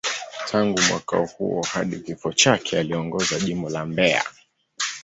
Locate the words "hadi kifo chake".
1.61-2.79